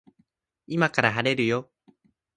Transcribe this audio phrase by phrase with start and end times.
[0.65, 1.69] 今から晴れるよ